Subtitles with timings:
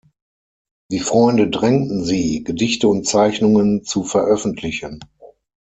[0.89, 4.99] Die Freunde drängten sie, Gedichte und Zeichnungen zu veröffentlichen.